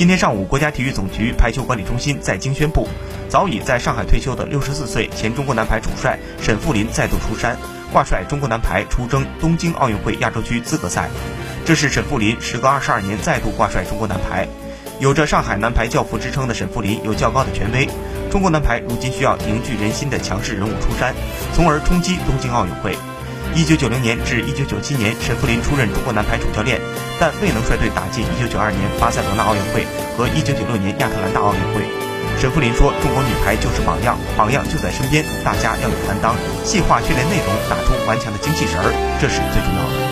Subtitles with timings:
[0.00, 2.88] 今天上午，国家体育总局排球管理中心在京宣布，
[3.28, 7.54] 早已在上海退休的六十四岁前中国男排主帅沈富林再度出山，
[7.92, 11.10] 挂帅中国男排出征东京奥运会亚洲区资格赛。
[11.66, 14.48] 这是沈富林时隔二十二年再度挂帅中国男排。
[15.00, 17.86] 有着上海男排教父之称的沈富林有较高的权威，
[18.30, 21.14] 中国男排如今需要凝聚人心的强势人物出山，
[21.52, 22.96] 从而冲击东京奥运会。
[23.54, 26.80] 一九九零年至一九九七年，沈富林出任中国男排主教练，
[27.18, 29.84] 但未能率队打进一九九二年巴塞罗那奥运会
[30.16, 31.82] 和一九九六年亚特兰大奥运会。
[32.38, 38.88] 沈富林说：“中国女排就是榜样，榜样就在身边，大家要有担当，细化训练内容，打出顽强的精气神儿，
[39.20, 40.09] 这是最重要的。”